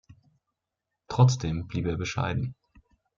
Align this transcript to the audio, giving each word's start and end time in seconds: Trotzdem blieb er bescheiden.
Trotzdem 1.07 1.67
blieb 1.67 1.85
er 1.85 1.95
bescheiden. 1.95 2.55